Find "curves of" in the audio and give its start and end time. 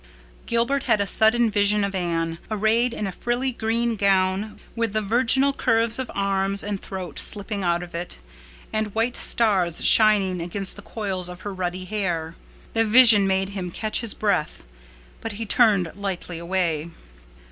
5.53-6.09